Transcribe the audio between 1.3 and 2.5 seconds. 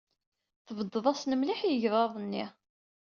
mliḥ i yegḍaḍ-nni.